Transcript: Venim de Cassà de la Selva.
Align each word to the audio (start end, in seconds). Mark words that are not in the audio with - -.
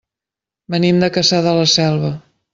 Venim 0.75 1.03
de 1.03 1.11
Cassà 1.19 1.43
de 1.51 1.55
la 1.61 1.69
Selva. 1.77 2.13